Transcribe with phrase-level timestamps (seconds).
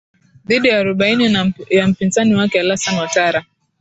[0.45, 3.45] dhidi ya arobaini ya mpinzani wake alasan watara